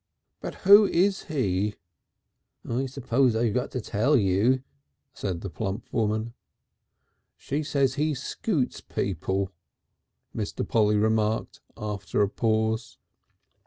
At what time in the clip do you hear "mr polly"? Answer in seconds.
10.35-10.97